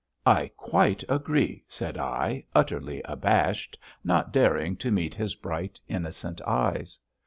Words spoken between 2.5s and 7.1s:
utterly abashed, not daring to meet his bright, innocent eyes.